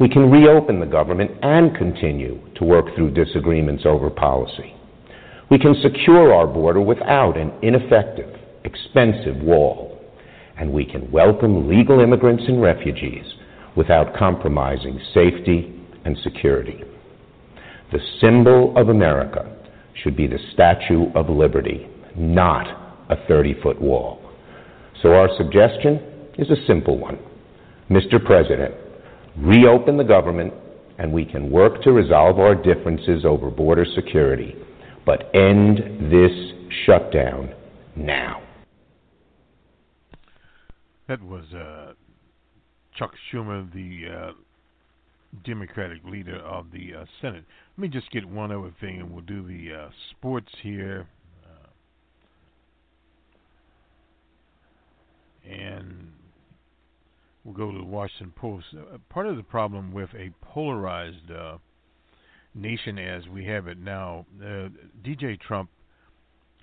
[0.00, 4.74] We can reopen the government and continue to work through disagreements over policy.
[5.50, 8.34] We can secure our border without an ineffective,
[8.64, 10.02] expensive wall.
[10.56, 13.26] And we can welcome legal immigrants and refugees
[13.76, 16.82] without compromising safety and security.
[17.92, 19.54] The symbol of America
[20.02, 21.86] should be the Statue of Liberty,
[22.16, 22.66] not
[23.10, 24.18] a 30 foot wall.
[25.02, 26.00] So our suggestion
[26.38, 27.18] is a simple one.
[27.90, 28.24] Mr.
[28.24, 28.74] President,
[29.38, 30.52] reopen the government
[30.98, 34.54] and we can work to resolve our differences over border security
[35.10, 35.78] but end
[36.12, 36.30] this
[36.86, 37.52] shutdown
[37.96, 38.42] now.
[41.08, 41.94] That was uh,
[42.96, 44.32] Chuck Schumer, the uh,
[45.44, 47.44] Democratic leader of the uh, Senate.
[47.76, 51.08] Let me just get one other thing, and we'll do the uh, sports here.
[51.44, 51.66] Uh,
[55.50, 56.12] and
[57.44, 58.66] we'll go to the Washington Post.
[58.74, 61.30] Uh, part of the problem with a polarized
[62.54, 64.68] nation as we have it now, uh,
[65.04, 65.70] DJ Trump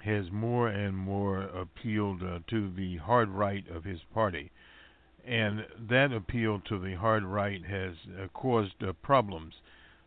[0.03, 4.51] has more and more appealed uh, to the hard right of his party.
[5.25, 9.53] And that appeal to the hard right has uh, caused uh, problems.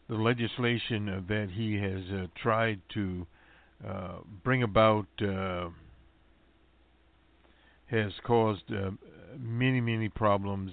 [0.09, 3.27] The legislation that he has uh, tried to
[3.87, 5.07] uh, bring about
[7.87, 8.73] has caused
[9.39, 10.73] many, many problems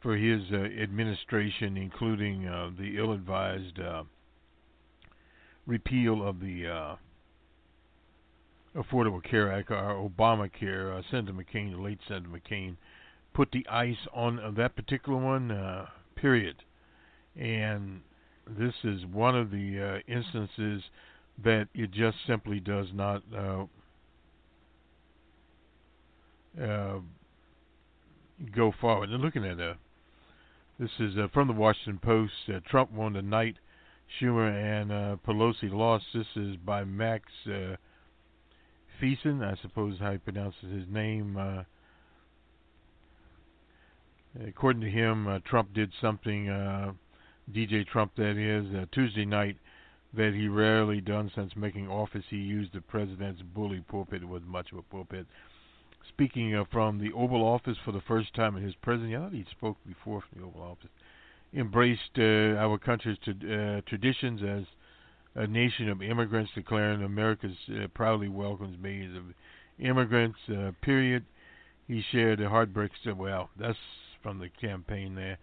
[0.00, 4.02] for his uh, administration, including uh, the ill-advised uh,
[5.66, 6.96] repeal of the uh,
[8.74, 10.98] Affordable Care Act, or Obamacare.
[10.98, 12.76] Uh, Senator McCain, the late Senator McCain,
[13.34, 15.50] put the ice on that particular one.
[15.50, 16.56] Uh, period.
[17.36, 18.00] And
[18.46, 20.82] this is one of the instances
[21.42, 23.22] that it just simply does not.
[28.54, 29.10] Go forward.
[29.10, 29.74] And looking at uh,
[30.78, 32.32] this is uh, from the Washington Post.
[32.48, 33.56] Uh, Trump won tonight.
[34.18, 36.04] Schumer and uh, Pelosi lost.
[36.14, 37.76] This is by Max uh,
[39.00, 41.36] Thiessen, I suppose how he pronounces his name.
[41.36, 41.62] Uh,
[44.46, 46.92] according to him, uh, Trump did something, uh,
[47.52, 49.56] DJ Trump that is, uh, Tuesday night
[50.12, 52.24] that he rarely done since making office.
[52.30, 54.22] He used the president's bully pulpit.
[54.22, 55.26] It was much of a pulpit
[56.08, 59.16] speaking uh, from the Oval Office for the first time in his presidency.
[59.16, 60.90] I thought he spoke before from the Oval Office.
[61.54, 64.64] Embraced uh, our country's uh, traditions as
[65.34, 69.22] a nation of immigrants, declaring America's uh, proudly welcomes millions of
[69.78, 70.38] immigrants.
[70.48, 71.24] Uh, period.
[71.88, 72.92] He shared the heartbreak.
[73.16, 73.78] Well, that's
[74.22, 75.38] from the campaign there.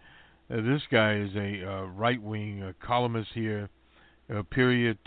[0.48, 3.68] This guy is a right-wing columnist here.
[4.50, 4.98] period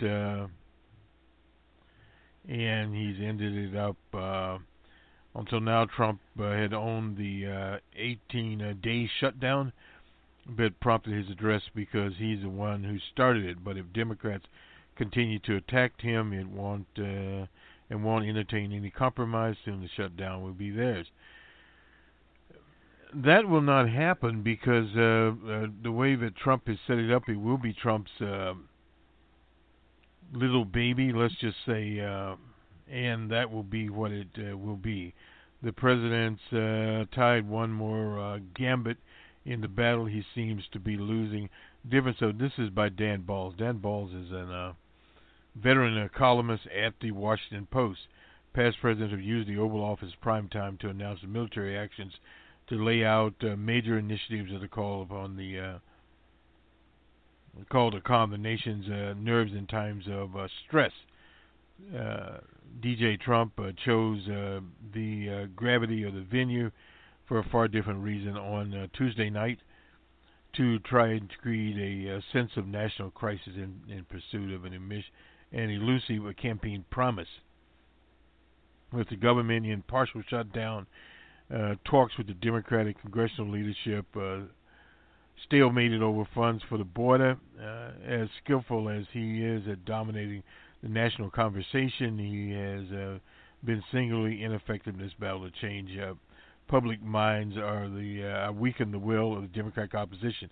[2.48, 3.96] and he's ended it up.
[4.12, 4.58] Uh,
[5.34, 9.72] until now, Trump uh, had owned the 18-day shutdown,
[10.46, 13.64] but prompted his address because he's the one who started it.
[13.64, 14.44] But if Democrats
[14.96, 17.46] continue to attack him, it won't uh,
[17.90, 19.56] and won't entertain any compromise.
[19.64, 21.06] Soon the shutdown will be theirs.
[23.14, 27.28] That will not happen because uh, uh, the way that Trump has set it up,
[27.28, 28.54] it will be Trump's uh,
[30.32, 31.12] little baby.
[31.12, 32.36] Let's just say, uh,
[32.92, 35.14] and that will be what it uh, will be.
[35.62, 38.98] The president's uh, tied one more uh, gambit
[39.44, 41.48] in the battle he seems to be losing.
[41.88, 42.18] Different.
[42.18, 43.56] So this is by Dan Balz.
[43.56, 44.72] Dan Balz is a uh,
[45.56, 48.00] veteran uh, columnist at the Washington Post.
[48.54, 52.12] Past presidents have used the Oval Office prime time to announce military actions
[52.68, 55.80] to lay out uh, major initiatives that are called upon the
[57.70, 58.86] called to calm the nation's
[59.18, 60.30] nerves in times of
[60.66, 60.92] stress.
[61.96, 62.38] Uh,
[62.82, 64.60] DJ Trump uh, chose uh,
[64.94, 66.70] the uh, gravity of the venue
[67.28, 69.58] for a far different reason on uh, Tuesday night
[70.56, 74.72] to try and create a, a sense of national crisis in, in pursuit of an,
[74.72, 75.04] emis-
[75.52, 77.28] an elusive campaign promise.
[78.92, 80.86] With the government in partial shutdown,
[81.84, 84.06] talks with the Democratic congressional leadership
[85.50, 87.38] stalemated over funds for the border.
[88.06, 90.42] As skillful as he is at dominating
[90.82, 93.18] the national conversation, he has uh,
[93.64, 95.90] been singularly ineffective in this battle to change
[96.68, 100.48] public minds or the uh, weaken the will of the Democratic opposition.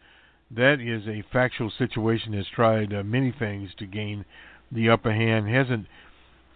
[0.50, 2.32] That is a factual situation.
[2.32, 4.24] Has tried uh, many things to gain
[4.70, 5.48] the upper hand.
[5.48, 5.86] Hasn't.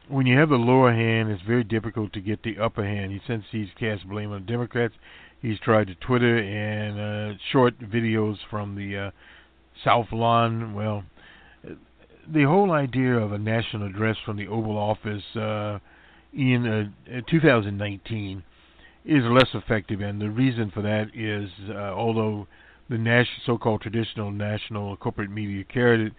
[0.06, 3.12] When you have the lower hand, it's very difficult to get the upper hand.
[3.12, 4.94] He since he's cast blame on Democrats,
[5.40, 9.10] he's tried to Twitter and uh, short videos from the uh,
[9.82, 10.74] South Lawn.
[10.74, 11.04] Well,
[12.32, 15.78] the whole idea of a national address from the Oval Office uh,
[16.32, 18.42] in uh, 2019
[19.04, 22.46] is less effective, and the reason for that is uh, although
[22.88, 26.12] the national, so-called traditional national corporate media carried it,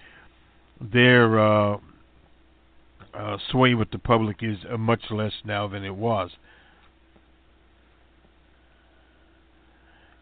[0.82, 1.78] their uh,
[3.13, 6.32] uh, sway with the public is uh, much less now than it was.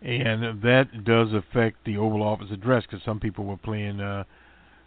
[0.02, 4.26] And that does affect the Oval Office address because some people were playing uh,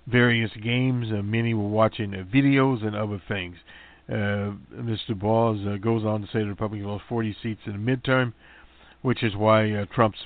[0.07, 3.57] various games, uh, many were watching uh, videos and other things.
[4.09, 5.11] Uh, Mr.
[5.11, 8.33] Balz uh, goes on to say the Republicans lost 40 seats in the midterm,
[9.03, 10.19] which is why uh, Trump's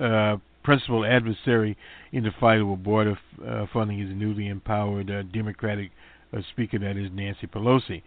[0.00, 1.76] uh, principal adversary
[2.12, 5.90] in the fight over border f- uh, funding is a newly empowered uh, Democratic
[6.36, 8.02] uh, speaker, that is Nancy Pelosi.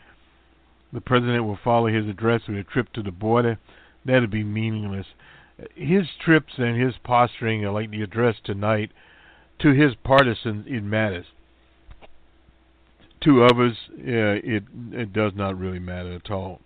[0.93, 3.59] The president will follow his address with a trip to the border.
[4.05, 5.05] That'll be meaningless.
[5.75, 8.91] His trips and his posturing like the address tonight.
[9.59, 11.25] To his partisans, it matters
[13.21, 16.61] to others, uh, it it does not really matter at all.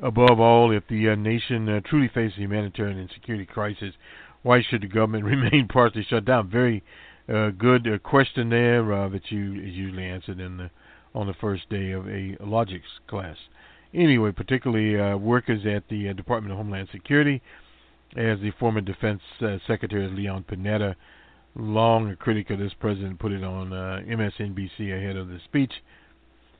[0.00, 3.94] Above all, if the uh, nation uh, truly faces a humanitarian and security crisis,
[4.42, 6.48] why should the government remain partially shut down?
[6.48, 6.82] Very
[7.28, 10.70] uh, good uh, question there uh, that you is usually answered in the
[11.14, 13.36] on the first day of a logics class.
[13.94, 17.40] Anyway, particularly uh, workers at the uh, Department of Homeland Security,
[18.16, 20.94] as the former Defense uh, Secretary Leon Panetta
[21.58, 25.72] long a critic of this president put it on uh, MSNBC ahead of the speech.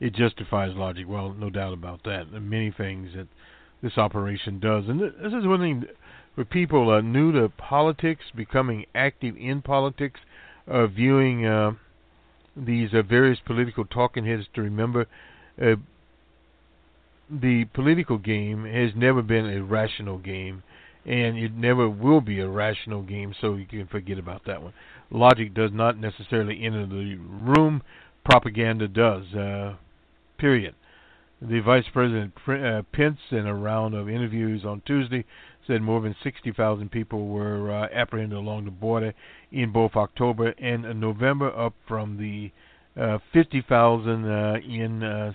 [0.01, 1.07] It justifies logic.
[1.09, 2.31] Well, no doubt about that.
[2.31, 3.29] There many things that
[3.83, 5.85] this operation does, and this is one thing
[6.35, 10.21] for people new to politics, becoming active in politics,
[10.67, 11.73] uh, viewing uh,
[12.57, 15.07] these uh, various political talking heads to remember.
[15.61, 15.77] Uh,
[17.31, 20.63] the political game has never been a rational game
[21.05, 24.73] and it never will be a rational game, so you can forget about that one.
[25.11, 27.83] Logic does not necessarily enter the room,
[28.25, 29.25] propaganda does.
[29.35, 29.77] Uh,
[30.39, 30.75] period.
[31.41, 35.25] The Vice President uh, Pence, in a round of interviews on Tuesday,
[35.67, 39.15] said more than 60,000 people were uh, apprehended along the border
[39.53, 42.51] in both October and November, up from the
[43.01, 45.33] uh, 50,000 uh, in uh,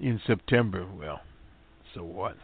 [0.00, 0.84] in September.
[0.98, 1.20] Well,
[1.94, 2.36] so what?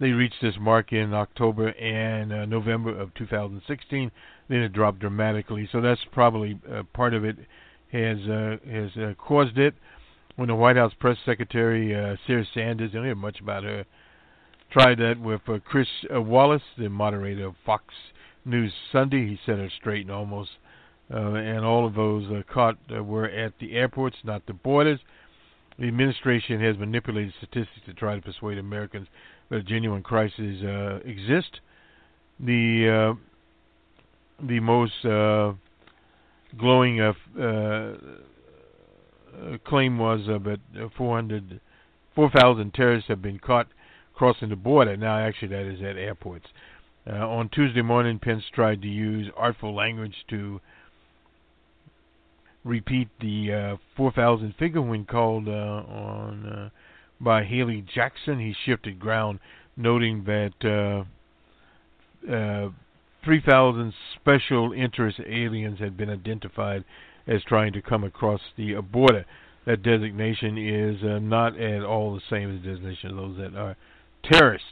[0.00, 4.10] They reached this mark in October and uh, November of 2016.
[4.48, 5.68] Then it dropped dramatically.
[5.70, 7.36] So that's probably uh, part of it
[7.92, 9.74] has uh, has uh, caused it.
[10.36, 13.84] When the White House press secretary uh, Sarah Sanders, I don't hear much about her,
[14.70, 17.84] tried that with uh, Chris uh, Wallace, the moderator of Fox
[18.46, 19.26] News Sunday.
[19.26, 20.50] He set her straight and almost,
[21.12, 25.00] uh, and all of those uh, caught uh, were at the airports, not the borders.
[25.78, 29.08] The administration has manipulated statistics to try to persuade Americans
[29.50, 31.60] that genuine crises uh, exist.
[32.38, 35.52] The uh, the most uh,
[36.58, 37.96] glowing uh, uh
[39.64, 40.60] claim was uh, that
[40.96, 41.60] 400,
[42.14, 43.68] 4,000 terrorists have been caught
[44.14, 44.96] crossing the border.
[44.96, 46.46] Now, actually, that is at airports.
[47.06, 50.60] Uh, on Tuesday morning, Pence tried to use artful language to
[52.64, 56.68] repeat the uh, 4,000 figure when called uh, on uh,
[57.20, 58.38] by Hallie Jackson.
[58.38, 59.40] He shifted ground,
[59.76, 61.04] noting that
[62.28, 62.70] uh, uh,
[63.24, 66.84] 3,000 special interest aliens had been identified
[67.26, 69.24] as trying to come across the border.
[69.66, 73.58] That designation is uh, not at all the same as the designation of those that
[73.58, 73.76] are
[74.24, 74.68] terrorists.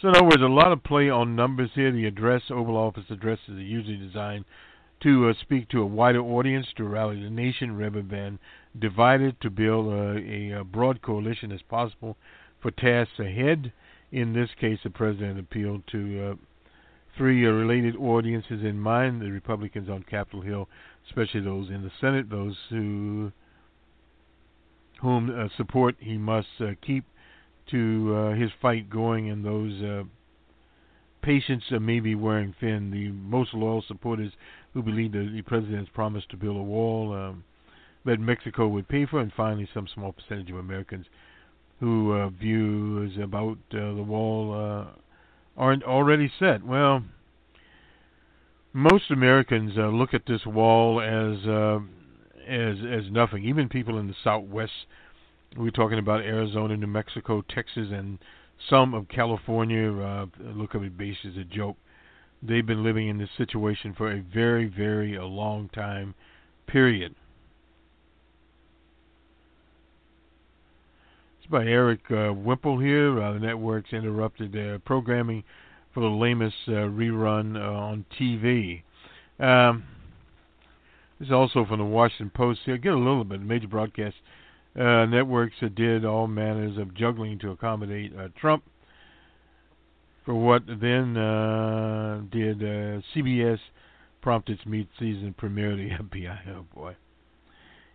[0.00, 1.90] So, in other words, a lot of play on numbers here.
[1.90, 4.44] The address, Oval Office address, is usually designed
[5.02, 8.38] to uh, speak to a wider audience, to rally the nation rather than
[8.78, 12.16] divide it, to build a, a broad coalition as possible
[12.60, 13.72] for tasks ahead.
[14.12, 16.34] In this case, the president appealed to uh,
[17.16, 20.68] three uh, related audiences in mind the Republicans on Capitol Hill,
[21.08, 23.32] especially those in the Senate, those who
[25.00, 27.04] whom uh, support he must uh, keep
[27.70, 30.04] to uh, his fight going, and those uh,
[31.20, 32.90] patients may be wearing thin.
[32.90, 34.32] The most loyal supporters
[34.76, 37.42] who believe that the president's promise to build a wall um,
[38.04, 41.06] that Mexico would pay for, and finally, some small percentage of Americans
[41.80, 44.84] who uh, views about uh, the wall uh,
[45.56, 46.62] aren't already set.
[46.62, 47.02] Well,
[48.74, 51.78] most Americans uh, look at this wall as uh,
[52.46, 53.44] as as nothing.
[53.44, 54.72] Even people in the Southwest
[55.56, 58.18] we're talking about Arizona, New Mexico, Texas, and
[58.68, 59.90] some of California.
[59.90, 61.78] Uh, look at it base as a joke.
[62.42, 66.14] They've been living in this situation for a very, very a long time
[66.66, 67.14] period.
[71.38, 73.20] It's by Erik uh, Wemple here.
[73.22, 75.44] Uh, the networks interrupted their programming
[75.94, 78.82] for the lamest uh, rerun uh, on TV.
[79.38, 79.84] Um,
[81.18, 82.60] this is also from the Washington Post.
[82.64, 83.40] Here, get a little bit.
[83.40, 84.16] Major broadcast
[84.78, 88.62] uh, networks that did all manners of juggling to accommodate uh, Trump
[90.26, 93.60] for what then uh, did uh, CBS
[94.20, 96.38] prompt its mid-season premiere of the FBI.
[96.48, 96.96] Oh boy!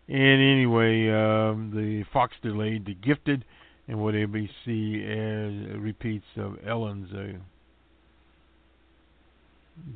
[0.08, 3.44] And anyway, um, the Fox delayed The Gifted,
[3.88, 7.38] and what ABC airs repeats of Ellen's uh,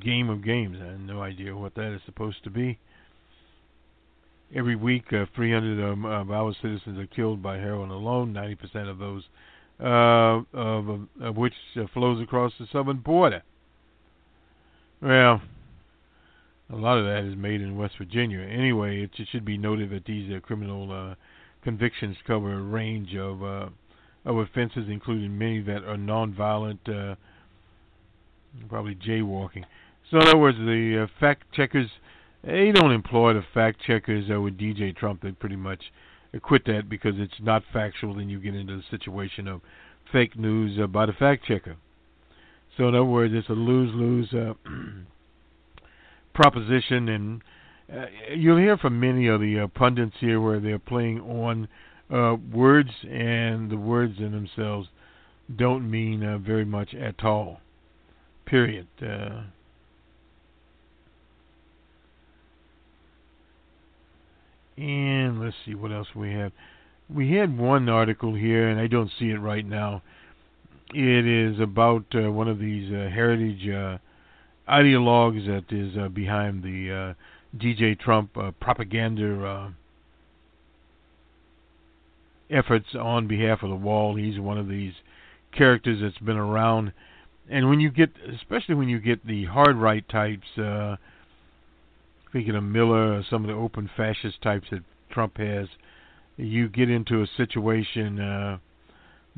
[0.03, 0.77] Game of Games.
[0.81, 2.77] I have no idea what that is supposed to be.
[4.53, 8.33] Every week, uh, 300 of, our citizens are killed by heroin alone.
[8.33, 10.45] 90% of those, uh, of,
[11.21, 13.43] of which uh, flows across the southern border.
[15.01, 15.41] Well,
[16.71, 18.39] a lot of that is made in West Virginia.
[18.39, 21.15] Anyway, it should be noted that these uh, criminal uh,
[21.63, 23.69] convictions cover a range of uh,
[24.25, 27.15] of offenses, including many that are nonviolent, uh,
[28.67, 29.63] probably jaywalking.
[30.09, 31.89] So, in other words, the uh, fact checkers
[32.43, 35.21] they don't employ the fact checkers uh, with DJ Trump.
[35.21, 35.91] They pretty much
[36.39, 38.15] quit that because it's not factual.
[38.15, 39.61] Then you get into the situation of
[40.11, 41.77] fake news uh, by the fact checker.
[42.77, 44.53] So in other words, it's a lose-lose uh,
[46.33, 47.41] proposition, and
[47.91, 48.05] uh,
[48.35, 51.67] you'll hear from many of the uh, pundits here where they're playing on
[52.13, 54.89] uh, words, and the words in themselves
[55.55, 57.61] don't mean uh, very much at all.
[58.45, 58.87] Period.
[64.77, 66.51] And let's see what else we have.
[67.09, 70.01] We had one article here, and I don't see it right now.
[70.93, 73.97] It is about uh, one of these uh, heritage uh,
[74.69, 79.73] ideologues that is uh, behind the uh, DJ Trump uh, propaganda
[82.49, 84.15] efforts on behalf of the wall.
[84.15, 84.93] He's one of these
[85.51, 86.91] characters that's been around,
[87.49, 90.47] and when you get, especially when you get the hard right types
[92.35, 95.69] speaking of Miller or some of the open fascist types that Trump has,
[96.35, 98.57] you get into a situation uh,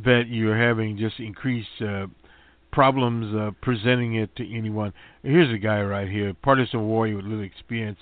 [0.03, 2.07] that you're having just increased uh,
[2.71, 4.91] problems uh, presenting it to anyone.
[5.21, 7.99] Here's a guy right here, partisan warrior with little experience,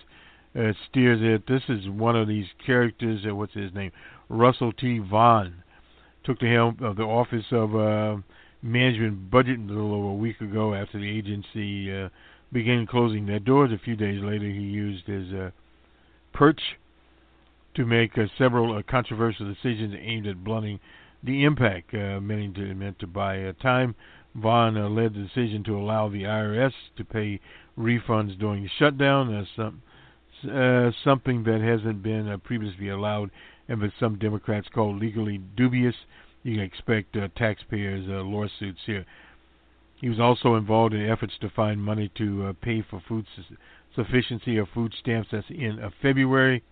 [0.57, 1.45] uh, steers it.
[1.45, 3.25] This is one of these characters.
[3.29, 3.91] Uh, what's his name?
[4.29, 4.99] Russell T.
[4.99, 5.55] Vaughn
[6.23, 8.15] took the helm of the Office of uh,
[8.61, 11.91] Management Budget a little over a week ago after the agency.
[11.93, 12.07] Uh,
[12.55, 13.69] began closing their doors.
[13.73, 15.51] A few days later, he used his uh,
[16.33, 16.61] perch
[17.75, 20.79] to make uh, several uh, controversial decisions aimed at blunting
[21.21, 23.93] the impact uh, meant to, meant to buy uh, time.
[24.35, 27.41] Vaughn uh, led the decision to allow the IRS to pay
[27.77, 33.31] refunds during the shutdown, uh, some, something that hasn't been previously allowed
[33.67, 35.95] and that some Democrats call legally dubious.
[36.43, 39.05] You can expect taxpayers' lawsuits here.
[40.01, 43.55] He was also involved in efforts to find money to uh, pay for food su-
[43.95, 45.29] sufficiency of food stamps.
[45.31, 46.63] That's in uh, February.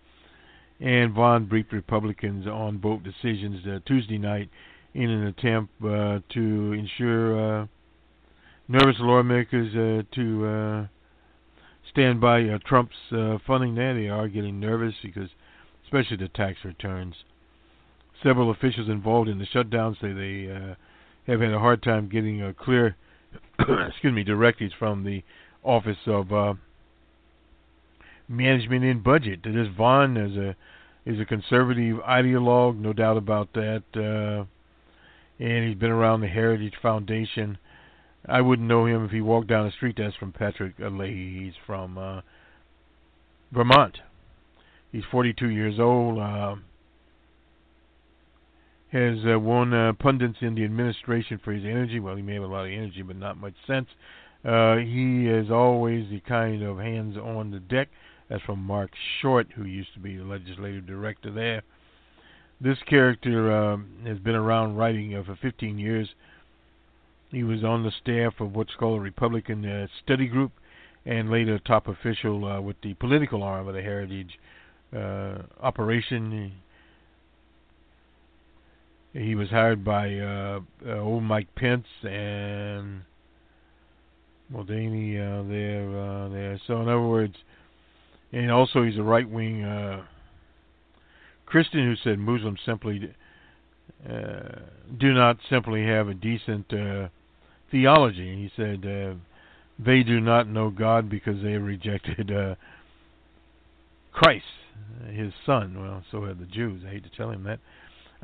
[0.80, 4.50] and Vaughn briefed Republicans on both decisions uh, Tuesday night
[4.92, 7.66] in an attempt uh, to ensure uh,
[8.68, 10.88] nervous lawmakers uh, to
[11.90, 12.94] stand by Trump's
[13.46, 13.94] funding there.
[13.94, 15.30] They are getting nervous because,
[15.84, 17.14] especially the tax returns.
[18.22, 20.76] Several officials involved in the shutdown say they
[21.26, 22.96] have had a hard time getting a clear,
[23.88, 25.22] excuse me, directives from the
[25.62, 26.56] Office of
[28.28, 29.40] Management and Budget.
[29.42, 30.56] This Vaughn is a
[31.06, 33.82] is a conservative ideologue, no doubt about that.
[33.94, 34.44] Uh,
[35.42, 37.58] and he's been around the Heritage Foundation.
[38.26, 39.96] I wouldn't know him if he walked down the street.
[39.98, 41.44] That's from Patrick Leahy.
[41.44, 42.20] He's from uh,
[43.52, 43.98] Vermont.
[44.92, 46.18] He's 42 years old.
[46.18, 46.56] Uh,
[48.94, 51.98] has uh, won uh, pundits in the administration for his energy.
[51.98, 53.88] Well, he may have a lot of energy, but not much sense.
[54.44, 57.88] Uh, he is always the kind of hands on the deck.
[58.28, 61.62] That's from Marc Short, who used to be the legislative director there.
[62.60, 66.08] This character um, has been around writing uh, for 15 years.
[67.32, 70.52] He was on the staff of what's called a Republican uh, Study Group,
[71.04, 74.38] and later a top official uh, with the political arm of the Heritage
[74.96, 76.52] uh, operation.
[79.14, 83.02] He was hired by uh, uh, old Mike Pence and
[84.50, 85.88] Mulvaney uh, there.
[85.88, 86.60] Uh, there.
[86.66, 87.36] So in other words,
[88.32, 90.04] and also he's a right wing uh,
[91.46, 93.14] Christian who said Muslims simply
[94.08, 94.58] uh,
[94.98, 97.08] do not simply have a decent uh,
[97.70, 98.34] theology.
[98.34, 99.14] He said uh,
[99.78, 102.56] they do not know God because they rejected uh,
[104.12, 104.44] Christ,
[105.08, 105.80] his son.
[105.80, 106.82] Well, so have the Jews.
[106.84, 107.60] I hate to tell him that.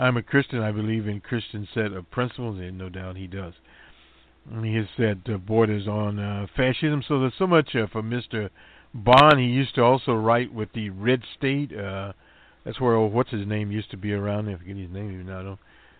[0.00, 0.60] I'm a Christian.
[0.60, 3.52] I believe in Christian set of principles, and no doubt he does.
[4.62, 7.02] He has said uh, borders on uh, fascism.
[7.06, 8.48] So there's so much uh, for Mr.
[8.94, 9.38] Bond.
[9.38, 11.76] He used to also write with the Red State.
[11.76, 12.14] Uh,
[12.64, 14.48] that's where old what's his name used to be around.
[14.48, 15.58] I forget his name even now.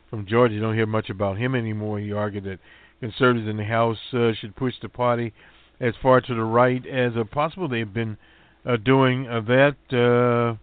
[0.09, 1.99] From Georgia, you don't hear much about him anymore.
[1.99, 2.59] He argued that
[3.01, 5.33] conservatives in the House uh, should push the party
[5.79, 7.69] as far to the right as uh, possible.
[7.69, 8.17] They've been
[8.65, 10.57] uh, doing uh, that uh,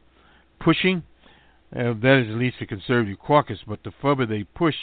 [0.63, 1.03] pushing.
[1.75, 3.59] Uh, that is at least the conservative caucus.
[3.67, 4.75] But the further they push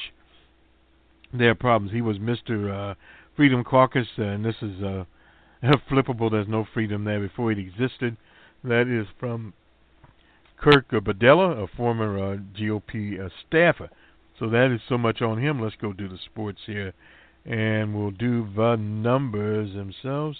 [1.32, 2.92] their problems, he was Mr.
[2.92, 2.94] Uh,
[3.36, 5.04] Freedom Caucus, uh, and this is uh,
[5.90, 6.30] flippable.
[6.30, 8.16] There's no freedom there before it existed.
[8.62, 9.54] That is from
[10.58, 13.90] Kurt Bardella, a former uh, GOP uh, staffer.
[14.38, 15.60] So that is so much on him.
[15.60, 16.92] Let's go do the sports here,
[17.44, 20.38] and we'll do the numbers themselves.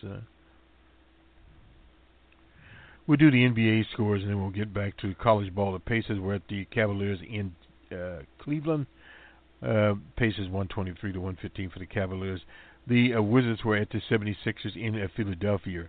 [3.05, 5.73] Uh, we'll do the NBA scores, and then we'll get back to college ball.
[5.73, 7.55] The Pacers were at the Cavaliers in
[7.93, 8.87] uh, Cleveland.
[9.63, 12.41] Uh, Pacers 123 to 115 for the Cavaliers.
[12.87, 15.89] The uh, Wizards were at the 76ers in uh, Philadelphia.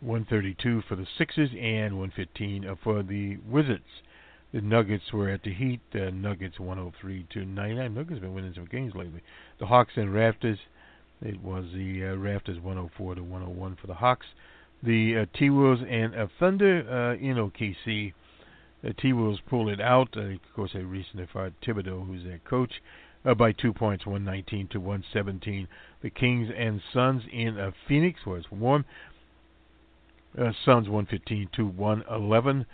[0.00, 4.02] 132 for the Sixers and 115 for the Wizards.
[4.52, 5.80] The Nuggets were at the Heat.
[5.92, 7.94] The Nuggets 103 to 99.
[7.94, 9.22] Nuggets have been winning some games lately.
[9.58, 10.58] The Hawks and Raptors.
[11.22, 14.26] It was the uh, Raptors 104 to 101 for the Hawks.
[14.82, 18.12] The uh, T Wolves and uh, Thunder uh, in OKC.
[18.82, 20.16] The T Wolves pulled it out.
[20.16, 22.82] Uh, of course, they recently fired Thibodeau, who's their coach,
[23.24, 25.66] uh, by two points, 119 to 117.
[26.02, 28.84] The Kings and Suns in uh, Phoenix, where it's warm.
[30.38, 32.66] Uh, Suns 115 to 111.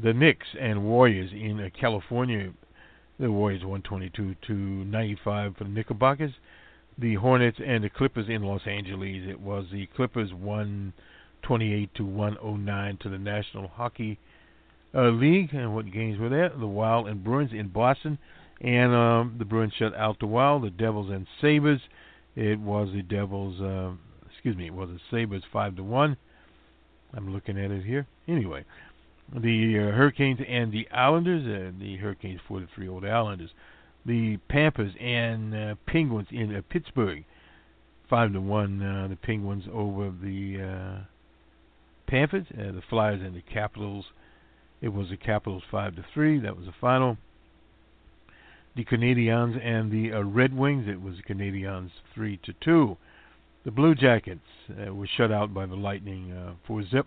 [0.00, 2.52] The Knicks and Warriors in uh, California.
[3.18, 6.32] The Warriors 122 to 95 for the Knickerbockers.
[6.96, 9.24] The Hornets and the Clippers in Los Angeles.
[9.28, 10.32] It was the Clippers
[11.50, 14.20] 128 to 109 to the National Hockey
[14.94, 15.52] uh, League.
[15.52, 16.48] And what games were there?
[16.48, 18.18] The Wild and Bruins in Boston.
[18.60, 20.62] And um, the Bruins shut out the Wild.
[20.62, 21.80] The Devils and Sabres.
[22.36, 23.60] It was the Devils.
[23.60, 23.96] Uh,
[24.30, 24.66] excuse me.
[24.66, 26.16] It was the Sabres five to one.
[27.12, 28.06] I'm looking at it here.
[28.28, 28.64] Anyway,
[29.34, 31.42] the uh, Hurricanes and the Islanders.
[31.44, 33.50] Uh, the Hurricanes 4 to 3 over Islanders.
[34.06, 37.24] The Panthers and uh, Penguins in uh, Pittsburgh.
[38.08, 38.82] 5 to 1.
[38.82, 41.04] Uh, the Penguins over the uh,
[42.10, 42.46] Panthers.
[42.52, 44.06] Uh, the Flyers and the Capitals.
[44.80, 46.40] It was the Capitals 5 to 3.
[46.40, 47.16] That was the final.
[48.74, 50.86] The Canadiens and the uh, Red Wings.
[50.88, 52.96] It was the Canadiens 3 to 2.
[53.64, 54.40] The Blue Jackets
[54.70, 57.06] uh, were shut out by the Lightning uh, for zip.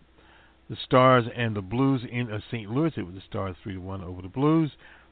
[0.70, 2.70] The Stars and the Blues in uh, St.
[2.70, 2.94] Louis.
[2.96, 4.72] It was the Stars three to one over the Blues.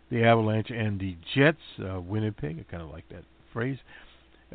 [0.10, 1.58] The Avalanche and the Jets.
[1.80, 2.60] Uh, Winnipeg.
[2.60, 3.80] I kind of like that phrase.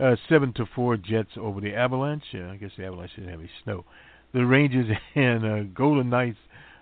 [0.00, 2.24] Uh, seven to four Jets over the Avalanche.
[2.34, 3.84] Uh, I guess the Avalanche didn't have any snow.
[4.32, 6.38] The Rangers and uh, Golden Knights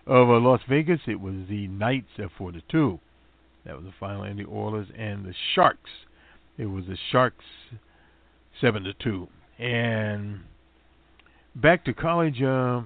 [0.06, 1.00] of uh, Las Vegas.
[1.06, 3.00] It was the Knights four to two.
[3.64, 4.22] That was the final.
[4.22, 5.90] And the Oilers and the Sharks.
[6.58, 7.44] It was the Sharks
[8.60, 9.28] seven to two.
[9.58, 10.40] And
[11.54, 12.82] back to college uh,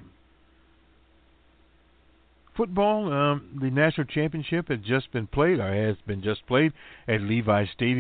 [2.57, 6.73] football, um, the national championship has just been played, or has been just played
[7.07, 7.97] at Levi Stadium.